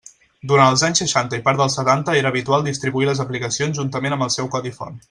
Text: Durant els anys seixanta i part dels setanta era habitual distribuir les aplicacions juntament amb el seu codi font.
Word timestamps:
Durant 0.51 0.69
els 0.75 0.83
anys 0.87 1.01
seixanta 1.03 1.39
i 1.41 1.43
part 1.49 1.61
dels 1.61 1.77
setanta 1.81 2.17
era 2.23 2.33
habitual 2.35 2.67
distribuir 2.71 3.11
les 3.13 3.25
aplicacions 3.27 3.81
juntament 3.83 4.19
amb 4.19 4.29
el 4.31 4.39
seu 4.41 4.53
codi 4.57 4.79
font. 4.83 4.97